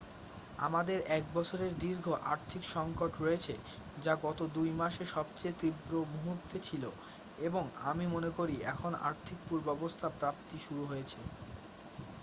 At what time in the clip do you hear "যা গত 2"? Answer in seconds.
4.03-4.71